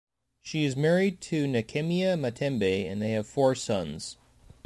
[0.41, 4.17] She is married to Nekemia Matembe and they have four sons.